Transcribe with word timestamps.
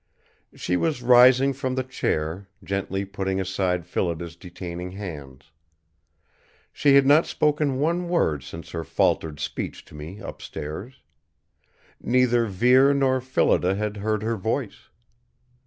She 0.55 0.77
was 0.77 1.03
rising 1.03 1.53
from 1.53 1.75
the 1.75 1.83
chair, 1.83 2.47
gently 2.63 3.05
putting 3.05 3.39
aside 3.39 3.85
Phillida's 3.85 4.35
detaining 4.35 4.93
hands. 4.93 5.51
She 6.73 6.95
had 6.95 7.05
not 7.05 7.27
spoken 7.27 7.77
one 7.79 8.09
word 8.09 8.41
since 8.41 8.71
her 8.71 8.83
faltered 8.83 9.39
speech 9.39 9.85
to 9.85 9.93
me, 9.93 10.17
upstairs. 10.17 11.03
Neither 12.01 12.47
Vere 12.47 12.95
nor 12.95 13.21
Phillida 13.21 13.75
had 13.75 13.97
heard 13.97 14.23
her 14.23 14.37
voice. 14.37 14.89